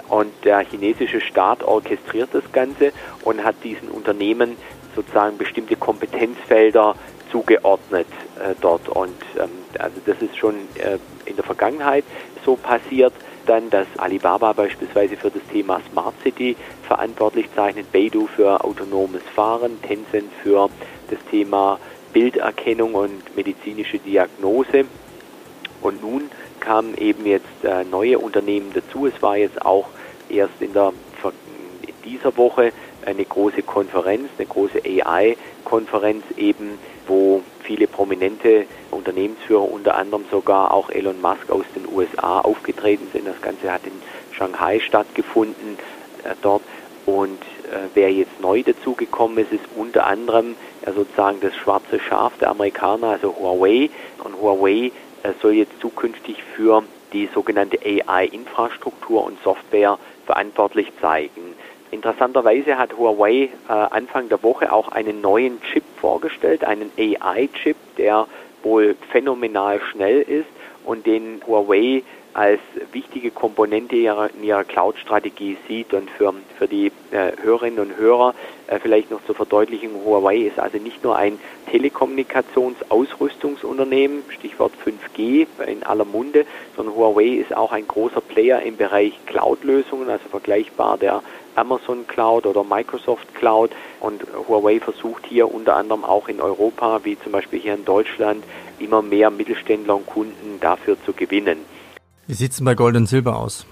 Und 0.08 0.32
der 0.44 0.60
chinesische 0.60 1.22
Staat 1.22 1.64
orchestriert 1.64 2.30
das 2.34 2.44
Ganze 2.52 2.92
und 3.24 3.44
hat 3.44 3.56
diesen 3.64 3.90
Unternehmen 3.90 4.58
sozusagen 4.96 5.38
bestimmte 5.38 5.76
Kompetenzfelder 5.76 6.96
zugeordnet 7.32 8.08
äh, 8.38 8.54
dort. 8.60 8.90
Und 8.90 9.16
ähm, 9.40 9.50
also 9.80 9.96
das 10.06 10.22
ist 10.22 10.38
schon 10.38 10.56
äh, 10.76 10.98
in 11.26 11.36
der 11.36 11.46
Vergangenheit 11.46 12.04
so 12.46 12.56
passiert. 12.56 13.14
Dann, 13.48 13.72
dass 13.72 13.88
Alibaba 13.98 14.54
beispielsweise 14.54 15.18
für 15.18 15.32
das 15.32 15.42
Thema 15.52 15.82
Smart 15.92 16.14
City 16.22 16.56
verantwortlich 16.84 17.48
zeichnet, 17.56 17.92
Beidou 17.92 18.28
für 18.28 18.64
autonomes 18.64 19.24
Fahren, 19.34 19.82
Tencent 19.82 20.32
für 20.44 20.70
das 21.10 21.20
Thema 21.32 21.80
Bilderkennung 22.14 22.96
und 22.96 23.36
medizinische 23.36 24.00
Diagnose. 24.00 24.86
Und 25.82 26.02
nun 26.02 26.30
kamen 26.60 26.96
eben 26.98 27.26
jetzt 27.26 27.64
äh, 27.64 27.84
neue 27.84 28.20
Unternehmen 28.20 28.72
dazu. 28.74 29.08
Es 29.08 29.22
war 29.22 29.38
jetzt 29.38 29.64
auch 29.66 29.88
erst 30.30 30.62
in, 30.62 30.74
der, 30.74 30.94
in 31.82 31.94
dieser 32.06 32.38
Woche 32.38 32.72
eine 33.06 33.26
große 33.26 33.64
Konferenz, 33.64 34.30
eine 34.38 34.48
große 34.48 34.82
AI-Konferenz 34.86 36.24
eben, 36.38 36.78
wo 37.08 37.42
viele 37.64 37.88
prominente 37.88 38.66
Unternehmensführer, 38.92 39.70
unter 39.70 39.96
anderem 39.96 40.26
sogar 40.30 40.72
auch 40.72 40.90
Elon 40.90 41.20
Musk 41.22 41.50
aus 41.50 41.66
den 41.76 41.88
USA 41.92 42.42
aufgetreten 42.42 43.08
sind. 43.12 43.28
Das 43.28 43.42
Ganze 43.42 43.72
hat 43.72 43.82
in 43.86 43.94
Shanghai 44.32 44.80
stattgefunden 44.80 45.78
äh, 46.24 46.36
dort. 46.42 46.62
Und 47.06 47.42
äh, 47.72 47.88
wer 47.96 48.12
jetzt 48.12 48.40
neu 48.40 48.62
dazugekommen 48.62 49.40
ist, 49.40 49.52
ist 49.52 49.66
unter 49.76 50.06
anderem 50.06 50.56
ja, 50.86 50.94
sozusagen 50.94 51.40
das 51.42 51.56
schwarze 51.56 52.00
Schaf 52.00 52.38
der 52.40 52.50
Amerikaner, 52.50 53.08
also 53.12 53.36
Huawei. 53.36 53.90
Und 54.24 54.40
Huawei 54.40 54.92
äh, 55.24 55.34
soll 55.42 55.54
jetzt 55.54 55.80
zukünftig 55.80 56.44
für 56.56 56.84
die 57.14 57.30
sogenannte 57.34 57.80
AI-Infrastruktur 57.84 59.24
und 59.26 59.42
Software 59.44 59.98
verantwortlich 60.26 60.92
zeigen. 61.02 61.56
Interessanterweise 61.92 62.78
hat 62.78 62.98
Huawei 62.98 63.34
äh, 63.34 63.50
Anfang 63.68 64.30
der 64.30 64.42
Woche 64.44 64.72
auch 64.72 64.88
einen 64.90 65.22
neuen 65.22 65.62
Chip 65.62 65.84
vorgestellt, 66.00 66.64
einen 66.64 66.92
AI-Chip, 66.98 67.76
der 67.98 68.28
wohl 68.64 68.96
phänomenal 69.12 69.82
schnell 69.92 70.22
ist 70.22 70.48
und 70.86 71.06
den 71.06 71.42
Huawei 71.46 72.04
als 72.34 72.62
wichtige 72.94 73.30
Komponente 73.32 73.96
ihrer, 73.96 74.30
in 74.34 74.44
ihrer 74.44 74.64
Cloud-Strategie 74.64 75.58
sieht. 75.68 75.94
Und 75.94 76.10
für, 76.12 76.34
für 76.58 76.68
die 76.68 76.92
äh, 77.12 77.34
Hörerinnen 77.42 77.80
und 77.80 77.98
Hörer 77.98 78.34
äh, 78.68 78.80
vielleicht 78.80 79.12
noch 79.12 79.22
zur 79.26 79.36
Verdeutlichung, 79.36 80.06
Huawei 80.06 80.38
ist 80.38 80.58
also 80.60 80.78
nicht 80.78 81.04
nur 81.04 81.18
ein 81.18 81.38
Telekommunikationsausrüstungsunternehmen, 81.70 84.24
Stichwort 84.30 84.72
5G 84.86 85.46
in 85.68 85.84
aller 85.84 86.06
Munde, 86.06 86.46
sondern 86.76 86.96
Huawei 86.96 87.26
ist 87.26 87.54
auch 87.56 87.74
ein 87.74 87.88
großer 87.88 88.22
Player 88.22 88.62
im 88.62 88.78
Bereich 88.78 89.14
Cloud-Lösungen, 89.26 90.10
also 90.10 90.30
vergleichbar 90.30 90.98
der 90.98 91.22
Amazon 91.56 92.08
Cloud 92.08 92.46
oder 92.46 92.64
Microsoft 92.64 93.34
Cloud. 93.36 93.72
Und 94.00 94.24
Huawei 94.48 94.80
versucht 94.80 95.26
hier 95.26 95.54
unter 95.54 95.76
anderem 95.76 96.04
auch 96.04 96.28
in 96.28 96.42
Europa, 96.42 97.02
wie 97.04 97.18
zum 97.20 97.32
Beispiel 97.32 97.60
hier 97.60 97.76
in 97.76 97.86
Deutschland, 97.86 98.44
immer 98.80 99.02
mehr 99.02 99.30
Mittelständler 99.30 99.96
und 99.96 100.06
Kunden 100.06 100.60
dafür 100.60 100.98
zu 101.06 101.14
gewinnen. 101.14 101.60
Wie 102.28 102.34
sieht 102.34 102.52
es 102.52 102.64
bei 102.64 102.76
Gold 102.76 102.96
und 102.96 103.08
Silber 103.08 103.38
aus? 103.38 103.66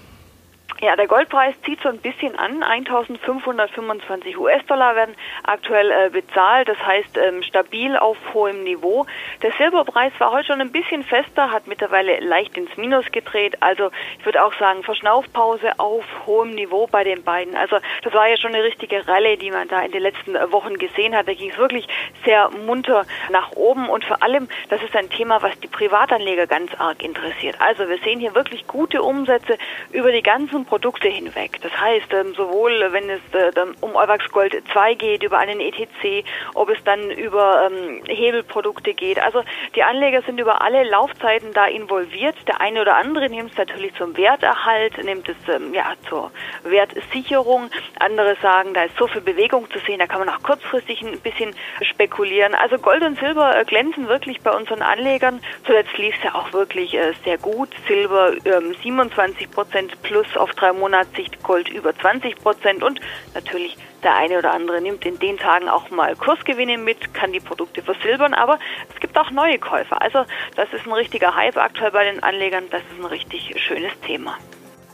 Ja, 0.82 0.96
der 0.96 1.08
Goldpreis 1.08 1.54
zieht 1.66 1.78
so 1.82 1.90
ein 1.90 1.98
bisschen 1.98 2.38
an. 2.38 2.62
1525 2.62 4.38
US-Dollar 4.38 4.96
werden 4.96 5.14
aktuell 5.42 5.90
äh, 5.90 6.08
bezahlt, 6.08 6.70
das 6.70 6.78
heißt 6.78 7.18
ähm, 7.18 7.42
stabil 7.42 7.98
auf 7.98 8.16
hohem 8.32 8.64
Niveau. 8.64 9.04
Der 9.42 9.52
Silberpreis 9.58 10.12
war 10.18 10.32
heute 10.32 10.46
schon 10.46 10.62
ein 10.62 10.72
bisschen 10.72 11.02
fester, 11.02 11.50
hat 11.50 11.66
mittlerweile 11.66 12.20
leicht 12.20 12.56
ins 12.56 12.74
Minus 12.78 13.04
gedreht. 13.12 13.58
Also 13.60 13.90
ich 14.18 14.24
würde 14.24 14.42
auch 14.42 14.54
sagen, 14.58 14.82
Verschnaufpause 14.82 15.78
auf 15.78 16.04
hohem 16.24 16.54
Niveau 16.54 16.86
bei 16.86 17.04
den 17.04 17.24
beiden. 17.24 17.56
Also 17.56 17.76
das 18.02 18.14
war 18.14 18.30
ja 18.30 18.38
schon 18.38 18.54
eine 18.54 18.64
richtige 18.64 19.06
Rallye, 19.06 19.36
die 19.36 19.50
man 19.50 19.68
da 19.68 19.82
in 19.82 19.92
den 19.92 20.00
letzten 20.00 20.34
äh, 20.34 20.50
Wochen 20.50 20.78
gesehen 20.78 21.14
hat. 21.14 21.28
Da 21.28 21.34
ging 21.34 21.50
es 21.50 21.58
wirklich 21.58 21.86
sehr 22.24 22.48
munter 22.64 23.04
nach 23.28 23.52
oben 23.52 23.86
und 23.90 24.06
vor 24.06 24.22
allem, 24.22 24.48
das 24.70 24.82
ist 24.82 24.96
ein 24.96 25.10
Thema, 25.10 25.42
was 25.42 25.60
die 25.60 25.68
Privatanleger 25.68 26.46
ganz 26.46 26.72
arg 26.78 27.04
interessiert. 27.04 27.60
Also 27.60 27.86
wir 27.86 27.98
sehen 27.98 28.18
hier 28.18 28.34
wirklich 28.34 28.66
gute 28.66 29.02
Umsätze 29.02 29.58
über 29.92 30.10
die 30.10 30.22
ganzen 30.22 30.69
Produkte 30.70 31.08
hinweg. 31.08 31.58
Das 31.62 31.72
heißt, 31.72 32.12
ähm, 32.12 32.32
sowohl 32.34 32.92
wenn 32.92 33.10
es 33.10 33.20
äh, 33.32 33.50
um 33.80 33.96
Euwax 33.96 34.30
Gold 34.30 34.54
2 34.72 34.94
geht, 34.94 35.24
über 35.24 35.38
einen 35.38 35.58
ETC, 35.58 36.24
ob 36.54 36.70
es 36.70 36.78
dann 36.84 37.10
über 37.10 37.68
ähm, 37.68 38.02
Hebelprodukte 38.06 38.94
geht. 38.94 39.18
Also 39.18 39.42
die 39.74 39.82
Anleger 39.82 40.22
sind 40.22 40.38
über 40.38 40.62
alle 40.62 40.84
Laufzeiten 40.84 41.52
da 41.52 41.66
involviert. 41.66 42.36
Der 42.46 42.60
eine 42.60 42.82
oder 42.82 42.94
andere 42.94 43.28
nimmt 43.28 43.50
es 43.50 43.58
natürlich 43.58 43.92
zum 43.96 44.16
Werterhalt, 44.16 44.96
nimmt 45.02 45.28
es 45.28 45.36
ähm, 45.52 45.74
ja 45.74 45.94
zur 46.08 46.30
Wertsicherung. 46.62 47.68
Andere 47.98 48.36
sagen, 48.40 48.72
da 48.72 48.84
ist 48.84 48.96
so 48.96 49.08
viel 49.08 49.22
Bewegung 49.22 49.68
zu 49.72 49.80
sehen, 49.80 49.98
da 49.98 50.06
kann 50.06 50.20
man 50.20 50.28
auch 50.28 50.42
kurzfristig 50.44 51.02
ein 51.02 51.18
bisschen 51.18 51.52
spekulieren. 51.82 52.54
Also 52.54 52.78
Gold 52.78 53.02
und 53.02 53.18
Silber 53.18 53.58
äh, 53.58 53.64
glänzen 53.64 54.06
wirklich 54.06 54.40
bei 54.40 54.52
unseren 54.52 54.82
Anlegern. 54.82 55.40
Zuletzt 55.66 55.98
lief 55.98 56.14
es 56.18 56.22
ja 56.22 56.36
auch 56.36 56.52
wirklich 56.52 56.94
äh, 56.94 57.12
sehr 57.24 57.38
gut. 57.38 57.70
Silber 57.88 58.34
ähm, 58.44 58.76
27 58.80 59.50
Prozent 59.50 60.00
plus 60.02 60.36
auf 60.36 60.54
drei 60.60 60.72
Monatssicht 60.72 61.42
Gold 61.42 61.68
über 61.68 61.96
20 61.96 62.36
Prozent 62.36 62.82
und 62.82 63.00
natürlich 63.34 63.76
der 64.02 64.16
eine 64.16 64.38
oder 64.38 64.52
andere 64.52 64.80
nimmt 64.80 65.04
in 65.04 65.18
den 65.18 65.36
Tagen 65.36 65.68
auch 65.68 65.90
mal 65.90 66.14
Kursgewinne 66.16 66.78
mit, 66.78 67.12
kann 67.14 67.32
die 67.32 67.40
Produkte 67.40 67.82
versilbern, 67.82 68.34
aber 68.34 68.58
es 68.92 69.00
gibt 69.00 69.16
auch 69.18 69.30
neue 69.30 69.58
Käufer. 69.58 70.00
Also 70.00 70.24
das 70.56 70.72
ist 70.72 70.86
ein 70.86 70.92
richtiger 70.92 71.34
Hype 71.34 71.56
aktuell 71.56 71.90
bei 71.90 72.04
den 72.04 72.22
Anlegern, 72.22 72.64
das 72.70 72.82
ist 72.82 72.98
ein 72.98 73.06
richtig 73.06 73.54
schönes 73.60 73.92
Thema. 74.06 74.36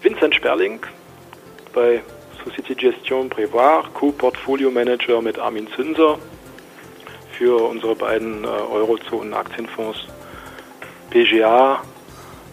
Vincent 0.03 0.35
Sperling 0.35 0.81
bei 1.73 2.03
Société 2.45 2.75
Gestion 2.75 3.29
Prévoir, 3.29 3.85
Co-Portfolio 3.95 4.71
Manager 4.71 5.21
mit 5.21 5.39
Armin 5.39 5.69
Zünser 5.75 6.19
für 7.37 7.63
unsere 7.69 7.95
beiden 7.95 8.45
äh, 8.45 8.47
Eurozonen-Aktienfonds 8.47 10.07
PGA, 11.11 11.83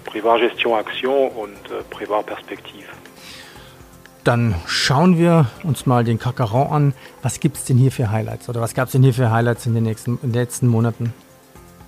Prévoir 0.05 0.39
Gestion 0.39 0.79
Action 0.79 1.29
und 1.29 1.57
äh, 1.71 1.83
Prévoir 1.93 2.23
Perspektive. 2.23 3.02
Dann 4.23 4.55
schauen 4.65 5.17
wir 5.17 5.47
uns 5.63 5.85
mal 5.85 6.03
den 6.03 6.17
Kakaron 6.17 6.67
an. 6.67 6.93
Was 7.21 7.39
gibt 7.39 7.57
es 7.57 7.65
denn 7.65 7.77
hier 7.77 7.91
für 7.91 8.09
Highlights? 8.09 8.47
Oder 8.47 8.61
was 8.61 8.73
gab 8.73 8.87
es 8.87 8.93
denn 8.93 9.03
hier 9.03 9.13
für 9.13 9.31
Highlights 9.31 9.65
in 9.65 9.73
den, 9.73 9.83
nächsten, 9.83 10.17
in 10.23 10.31
den 10.31 10.41
letzten 10.41 10.67
Monaten? 10.67 11.13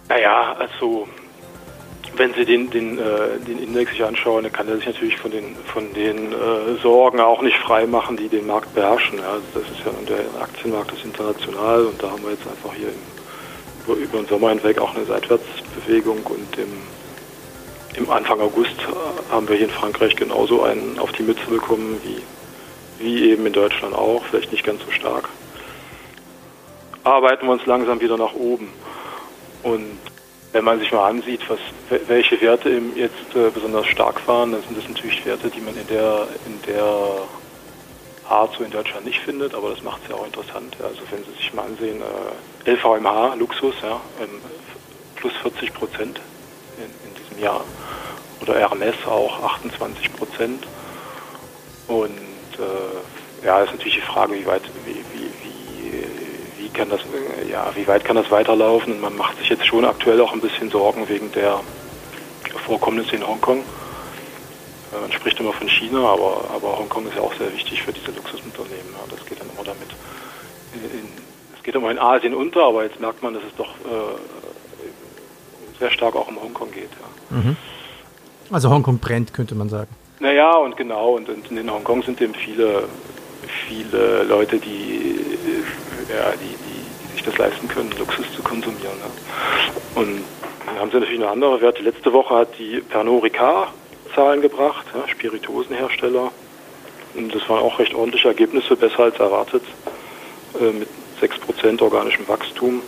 Naja, 0.09 0.53
also 0.59 1.07
wenn 2.17 2.33
Sie 2.33 2.45
den, 2.45 2.69
den, 2.69 2.97
äh, 2.97 3.39
den 3.47 3.59
Index 3.59 3.91
sich 3.91 4.03
anschauen, 4.03 4.43
dann 4.43 4.51
kann 4.51 4.67
er 4.67 4.77
sich 4.77 4.85
natürlich 4.85 5.17
von 5.17 5.31
den, 5.31 5.55
von 5.65 5.93
den 5.93 6.33
äh, 6.33 6.75
Sorgen 6.81 7.19
auch 7.19 7.41
nicht 7.41 7.57
frei 7.57 7.85
machen, 7.85 8.17
die 8.17 8.27
den 8.27 8.47
Markt 8.47 8.73
beherrschen. 8.73 9.19
Ja. 9.19 9.37
Das 9.53 9.63
ist 9.63 9.85
ja 9.85 9.91
der 10.07 10.41
Aktienmarkt 10.41 10.91
ist 10.93 11.05
international 11.05 11.85
und 11.85 12.01
da 12.01 12.11
haben 12.11 12.23
wir 12.23 12.31
jetzt 12.31 12.47
einfach 12.47 12.73
hier 12.73 12.89
im, 12.89 13.85
über, 13.85 13.95
über 13.95 14.17
den 14.19 14.27
Sommer 14.27 14.49
hinweg 14.49 14.79
auch 14.79 14.95
eine 14.95 15.05
Seitwärtsbewegung 15.05 16.19
und 16.25 16.57
im 16.57 16.71
im 17.97 18.09
Anfang 18.09 18.41
August 18.41 18.75
haben 19.31 19.47
wir 19.47 19.55
hier 19.55 19.67
in 19.67 19.71
Frankreich 19.71 20.15
genauso 20.15 20.63
einen 20.63 20.99
auf 20.99 21.11
die 21.13 21.23
Mütze 21.23 21.45
bekommen 21.47 21.99
wie, 22.03 22.21
wie 23.03 23.29
eben 23.29 23.45
in 23.45 23.53
Deutschland 23.53 23.95
auch, 23.95 24.23
vielleicht 24.29 24.51
nicht 24.51 24.65
ganz 24.65 24.81
so 24.83 24.91
stark. 24.91 25.29
Arbeiten 27.03 27.45
wir 27.45 27.53
uns 27.53 27.65
langsam 27.65 28.01
wieder 28.01 28.17
nach 28.17 28.33
oben. 28.33 28.69
Und 29.63 29.97
wenn 30.51 30.63
man 30.63 30.79
sich 30.79 30.91
mal 30.91 31.09
ansieht, 31.09 31.41
was, 31.49 31.59
welche 32.07 32.39
Werte 32.41 32.81
jetzt 32.95 33.35
äh, 33.35 33.49
besonders 33.53 33.87
stark 33.87 34.27
waren, 34.27 34.53
dann 34.53 34.63
sind 34.63 34.77
das 34.77 34.87
natürlich 34.87 35.25
Werte, 35.25 35.49
die 35.49 35.61
man 35.61 35.75
in 35.75 35.87
der, 35.87 36.27
in 36.45 36.61
der 36.65 37.27
Art 38.29 38.55
so 38.57 38.63
in 38.63 38.71
Deutschland 38.71 39.05
nicht 39.05 39.19
findet, 39.19 39.53
aber 39.53 39.69
das 39.69 39.83
macht 39.83 40.01
es 40.03 40.09
ja 40.09 40.15
auch 40.15 40.25
interessant. 40.25 40.75
Also 40.81 41.01
wenn 41.11 41.23
Sie 41.23 41.31
sich 41.37 41.53
mal 41.53 41.63
ansehen, 41.65 42.01
äh, 42.01 42.71
LVMH, 42.71 43.35
Luxus, 43.35 43.75
ja, 43.83 44.01
ähm, 44.21 44.41
plus 45.15 45.33
40 45.41 45.73
Prozent 45.73 46.19
in, 46.77 47.09
in 47.09 47.14
diesem 47.35 47.43
Jahr 47.43 47.63
oder 48.41 48.59
Hermes 48.59 48.95
auch 49.07 49.43
28 49.43 50.13
Prozent. 50.15 50.63
Und 51.87 52.09
äh, 52.57 53.45
ja, 53.45 53.61
ist 53.61 53.71
natürlich 53.71 53.95
die 53.95 54.01
Frage, 54.01 54.33
wie 54.33 54.45
weit, 54.45 54.63
wie, 54.85 54.95
wie, 55.13 55.29
wie 56.57 56.69
kann 56.69 56.89
das, 56.89 57.01
äh, 57.01 57.49
ja, 57.49 57.71
wie 57.75 57.87
weit 57.87 58.03
kann 58.03 58.15
das 58.15 58.31
weiterlaufen? 58.31 58.93
Und 58.93 59.01
man 59.01 59.15
macht 59.15 59.37
sich 59.37 59.49
jetzt 59.49 59.65
schon 59.65 59.85
aktuell 59.85 60.19
auch 60.21 60.33
ein 60.33 60.41
bisschen 60.41 60.69
Sorgen 60.69 61.07
wegen 61.07 61.31
der 61.31 61.61
Vorkommnisse 62.65 63.15
in 63.15 63.27
Hongkong. 63.27 63.59
Äh, 63.59 65.01
man 65.01 65.11
spricht 65.11 65.39
immer 65.39 65.53
von 65.53 65.69
China, 65.69 65.99
aber, 65.99 66.45
aber 66.53 66.77
Hongkong 66.79 67.07
ist 67.07 67.15
ja 67.15 67.21
auch 67.21 67.33
sehr 67.35 67.53
wichtig 67.53 67.81
für 67.83 67.93
diese 67.93 68.11
Luxusunternehmen. 68.11 68.93
Ja. 68.93 69.15
Das 69.15 69.25
geht 69.25 69.39
dann 69.39 69.49
immer 69.49 69.63
damit. 69.63 69.89
Es 71.55 71.63
geht 71.63 71.75
immer 71.75 71.89
in 71.89 71.99
Asien 71.99 72.33
unter, 72.35 72.63
aber 72.65 72.83
jetzt 72.83 72.99
merkt 72.99 73.23
man, 73.23 73.33
dass 73.33 73.43
es 73.43 73.55
doch 73.55 73.69
äh, 73.69 74.44
sehr 75.79 75.91
stark 75.91 76.15
auch 76.15 76.27
um 76.27 76.41
Hongkong 76.41 76.72
geht. 76.72 76.89
Ja. 77.32 77.38
Mhm. 77.38 77.58
Also 78.51 78.70
Hongkong 78.70 79.00
brennt, 79.00 79.34
könnte 79.34 79.55
man 79.55 79.70
sagen. 79.70 79.89
Naja, 80.20 80.55
und 80.55 80.77
genau, 80.77 81.15
und, 81.15 81.27
und 81.29 81.51
in 81.51 81.72
Hongkong 81.72 82.03
sind 82.03 82.22
eben 82.22 82.34
viele, 82.34 82.84
viele 83.67 84.24
Leute, 84.24 84.58
die, 84.58 85.20
ja, 86.10 86.32
die, 86.32 86.46
die, 86.46 87.08
die 87.08 87.13
sich 87.13 87.24
das 87.24 87.38
leisten 87.38 87.67
können, 87.67 87.91
Luxus 87.98 88.32
zu 88.34 88.41
konsumieren. 88.41 88.98
Ja. 89.00 90.01
Und 90.01 90.24
dann 90.65 90.79
haben 90.79 90.91
sie 90.91 91.00
natürlich 91.00 91.20
noch 91.20 91.32
andere 91.32 91.62
Werte. 91.62 91.82
Letzte 91.84 92.13
Woche 92.13 92.36
hat 92.36 92.58
die 92.58 92.82
Pernod 92.82 93.24
Ricard 93.24 93.70
Zahlen 94.15 94.41
gebracht, 94.41 94.86
ja, 94.94 95.08
Spirituosenhersteller. 95.08 96.32
Und 97.15 97.36
das 97.36 97.48
waren 97.50 97.60
auch 97.60 97.79
recht 97.79 97.94
ordentliche 97.94 98.29
Ergebnisse, 98.29 98.75
besser 98.75 99.00
als 99.00 99.20
erwartet, 99.20 99.63
äh, 100.60 100.72
mit 100.72 100.88
6% 101.22 101.82
organischem 101.82 102.27
Wachstum. 102.27 102.82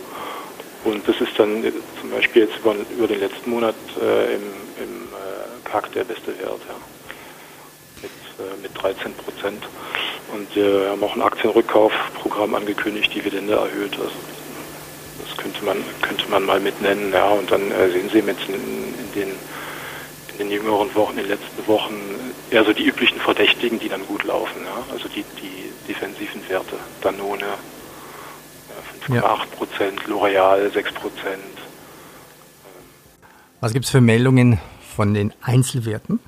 Und 0.84 1.06
das 1.08 1.20
ist 1.20 1.38
dann 1.38 1.64
zum 2.00 2.10
Beispiel 2.10 2.42
jetzt 2.42 2.58
über, 2.58 2.74
über 2.90 3.06
den 3.08 3.20
letzten 3.20 3.50
Monat 3.50 3.74
äh, 4.00 4.34
im, 4.34 4.42
im 4.80 5.08
äh, 5.12 5.68
CAC 5.68 5.92
der 5.92 6.04
beste 6.04 6.38
Wert, 6.38 6.60
ja. 6.68 6.74
mit, 8.02 8.10
äh, 8.38 8.62
mit 8.62 8.70
13 8.80 9.12
Prozent. 9.14 9.62
Und 10.32 10.50
äh, 10.56 10.82
wir 10.82 10.90
haben 10.90 11.02
auch 11.02 11.16
ein 11.16 11.22
Aktienrückkaufprogramm 11.22 12.54
angekündigt, 12.54 13.14
Dividende 13.14 13.54
erhöht. 13.54 13.98
Also 13.98 14.12
das 15.26 15.36
könnte 15.36 15.64
man, 15.64 15.78
könnte 16.02 16.28
man 16.28 16.44
mal 16.44 16.60
mit 16.60 16.80
nennen. 16.80 17.12
Ja. 17.12 17.30
Und 17.30 17.50
dann 17.50 17.72
äh, 17.72 17.90
sehen 17.90 18.08
Sie 18.12 18.18
jetzt 18.18 18.48
in, 18.48 18.54
in, 18.54 19.12
den, 19.14 19.28
in 20.32 20.38
den 20.38 20.50
jüngeren 20.50 20.94
Wochen, 20.94 21.18
in 21.18 21.24
den 21.24 21.30
letzten 21.30 21.66
Wochen 21.66 21.94
eher 22.50 22.64
so 22.64 22.72
die 22.72 22.86
üblichen 22.86 23.18
Verdächtigen, 23.18 23.80
die 23.80 23.88
dann 23.88 24.06
gut 24.06 24.22
laufen. 24.22 24.62
Ja. 24.64 24.84
Also 24.92 25.08
die, 25.08 25.24
die 25.42 25.72
defensiven 25.88 26.48
Werte, 26.48 26.76
Danone, 27.00 27.54
5,8 29.08 29.14
ja. 29.14 29.36
Prozent, 29.56 30.06
L'Oreal 30.06 30.70
6 30.70 30.92
Prozent. 30.92 31.42
Was 33.60 33.72
gibt 33.72 33.86
es 33.86 33.90
für 33.90 34.00
Meldungen 34.00 34.60
von 34.94 35.14
den 35.14 35.32
Einzelwerten? 35.42 36.20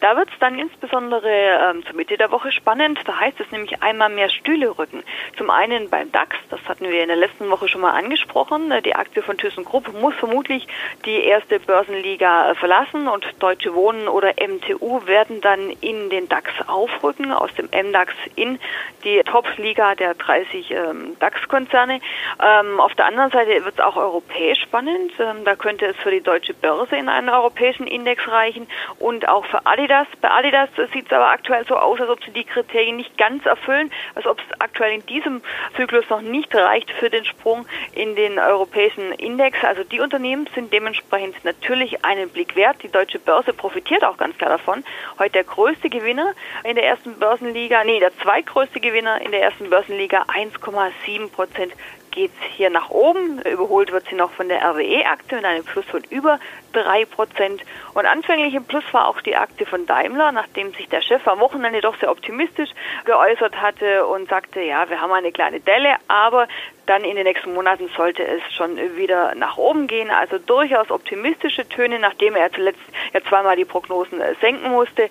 Da 0.00 0.16
wird 0.16 0.28
es 0.30 0.38
dann 0.38 0.58
insbesondere 0.58 1.28
ähm, 1.28 1.84
zur 1.84 1.96
Mitte 1.96 2.16
der 2.16 2.30
Woche 2.30 2.52
spannend. 2.52 3.00
Da 3.04 3.18
heißt 3.18 3.40
es 3.40 3.50
nämlich 3.50 3.82
einmal 3.82 4.08
mehr 4.08 4.28
Stühle 4.28 4.78
rücken. 4.78 5.02
Zum 5.36 5.50
einen 5.50 5.90
beim 5.90 6.12
DAX, 6.12 6.36
das 6.50 6.60
hatten 6.68 6.88
wir 6.88 7.02
in 7.02 7.08
der 7.08 7.16
letzten 7.16 7.50
Woche 7.50 7.68
schon 7.68 7.80
mal 7.80 7.92
angesprochen. 7.92 8.72
Die 8.84 8.94
Aktie 8.94 9.22
von 9.22 9.36
ThyssenKrupp 9.36 9.92
muss 9.94 10.14
vermutlich 10.14 10.68
die 11.04 11.24
erste 11.24 11.58
Börsenliga 11.58 12.50
äh, 12.50 12.54
verlassen 12.54 13.08
und 13.08 13.26
Deutsche 13.40 13.74
Wohnen 13.74 14.06
oder 14.06 14.34
MTU 14.34 15.04
werden 15.06 15.40
dann 15.40 15.70
in 15.80 16.10
den 16.10 16.28
DAX 16.28 16.50
aufrücken, 16.68 17.32
aus 17.32 17.52
dem 17.54 17.66
MDAX 17.66 18.14
in 18.36 18.60
die 19.02 19.20
Top-Liga 19.24 19.96
der 19.96 20.14
30 20.14 20.70
ähm, 20.70 21.16
DAX-Konzerne. 21.18 22.00
Ähm, 22.40 22.80
auf 22.80 22.94
der 22.94 23.06
anderen 23.06 23.32
Seite 23.32 23.64
wird 23.64 23.74
es 23.74 23.80
auch 23.80 23.96
europäisch 23.96 24.60
spannend. 24.62 25.12
Ähm, 25.18 25.44
da 25.44 25.56
könnte 25.56 25.86
es 25.86 25.96
für 25.96 26.12
die 26.12 26.20
deutsche 26.20 26.54
Börse 26.54 26.96
in 26.96 27.08
einen 27.08 27.28
europäischen 27.28 27.88
Index 27.88 28.28
reichen 28.28 28.68
und 29.00 29.28
auch 29.28 29.44
für 29.46 29.66
Adidas 29.66 29.87
Adidas. 29.88 30.06
Bei 30.20 30.30
Adidas 30.30 30.68
sieht 30.92 31.06
es 31.06 31.12
aber 31.12 31.30
aktuell 31.30 31.64
so 31.66 31.74
aus, 31.74 31.98
als 32.00 32.10
ob 32.10 32.22
sie 32.22 32.30
die 32.30 32.44
Kriterien 32.44 32.96
nicht 32.96 33.16
ganz 33.16 33.46
erfüllen, 33.46 33.90
als 34.14 34.26
ob 34.26 34.38
es 34.38 34.60
aktuell 34.60 34.92
in 34.92 35.06
diesem 35.06 35.40
Zyklus 35.76 36.08
noch 36.10 36.20
nicht 36.20 36.54
reicht 36.54 36.90
für 36.90 37.08
den 37.08 37.24
Sprung 37.24 37.66
in 37.92 38.14
den 38.14 38.38
europäischen 38.38 39.12
Index. 39.12 39.64
Also 39.64 39.84
die 39.84 40.00
Unternehmen 40.00 40.48
sind 40.54 40.72
dementsprechend 40.72 41.42
natürlich 41.44 42.04
einen 42.04 42.28
Blick 42.28 42.54
wert. 42.54 42.82
Die 42.82 42.90
deutsche 42.90 43.18
Börse 43.18 43.54
profitiert 43.54 44.04
auch 44.04 44.18
ganz 44.18 44.36
klar 44.36 44.50
davon. 44.50 44.84
Heute 45.18 45.32
der 45.32 45.44
größte 45.44 45.88
Gewinner 45.88 46.34
in 46.64 46.74
der 46.74 46.84
ersten 46.84 47.18
Börsenliga, 47.18 47.82
nee, 47.84 47.98
der 47.98 48.16
zweitgrößte 48.18 48.80
Gewinner 48.80 49.20
in 49.22 49.30
der 49.30 49.42
ersten 49.42 49.70
Börsenliga, 49.70 50.24
1,7 50.24 51.30
Prozent 51.30 51.72
geht 52.10 52.32
hier 52.56 52.68
nach 52.68 52.90
oben. 52.90 53.40
Überholt 53.42 53.92
wird 53.92 54.06
sie 54.08 54.16
noch 54.16 54.32
von 54.32 54.48
der 54.48 54.60
RWE-Aktie 54.62 55.36
mit 55.36 55.46
einem 55.46 55.64
Plus 55.64 55.84
von 55.86 56.02
über 56.10 56.40
3 56.72 57.04
Prozent. 57.06 57.62
Und 57.94 58.06
anfänglich 58.06 58.54
im 58.54 58.64
Plus 58.64 58.84
war 58.92 59.08
auch 59.08 59.20
die 59.20 59.36
Aktie 59.36 59.66
von 59.66 59.86
Daimler, 59.86 60.32
nachdem 60.32 60.72
sich 60.74 60.88
der 60.88 61.02
Chef 61.02 61.26
am 61.26 61.40
Wochenende 61.40 61.80
doch 61.80 61.98
sehr 61.98 62.10
optimistisch 62.10 62.70
geäußert 63.04 63.60
hatte 63.60 64.06
und 64.06 64.28
sagte, 64.28 64.60
ja, 64.60 64.88
wir 64.88 65.00
haben 65.00 65.12
eine 65.12 65.32
kleine 65.32 65.60
Delle, 65.60 65.96
aber 66.08 66.48
dann 66.88 67.04
in 67.04 67.16
den 67.16 67.24
nächsten 67.24 67.52
Monaten 67.52 67.88
sollte 67.96 68.24
es 68.26 68.40
schon 68.54 68.76
wieder 68.96 69.34
nach 69.34 69.58
oben 69.58 69.86
gehen. 69.86 70.10
Also 70.10 70.38
durchaus 70.38 70.90
optimistische 70.90 71.68
Töne, 71.68 71.98
nachdem 71.98 72.34
er 72.34 72.50
zuletzt 72.50 72.80
ja 73.12 73.20
zweimal 73.22 73.56
die 73.56 73.66
Prognosen 73.66 74.20
äh, 74.20 74.34
senken 74.40 74.70
musste. 74.70 75.10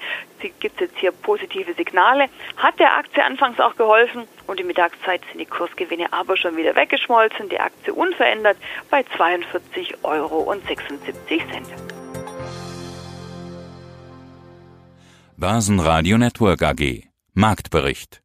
Gibt 0.59 0.81
jetzt 0.81 0.97
hier 0.97 1.11
positive 1.11 1.73
Signale. 1.73 2.29
Hat 2.57 2.79
der 2.79 2.97
Aktie 2.97 3.23
anfangs 3.23 3.59
auch 3.59 3.75
geholfen 3.75 4.27
und 4.47 4.59
in 4.59 4.67
Mittagszeit 4.67 5.21
sind 5.29 5.39
die 5.39 5.45
Kursgewinne 5.45 6.11
aber 6.11 6.35
schon 6.37 6.57
wieder 6.57 6.75
weggeschmolzen. 6.75 7.49
Die 7.49 7.59
Aktie 7.59 7.93
unverändert 7.93 8.57
bei 8.89 9.01
42,76 9.01 10.03
Euro. 10.03 10.51
Börsenradio 15.37 16.17
Network 16.17 16.63
AG 16.63 17.07
Marktbericht 17.33 18.21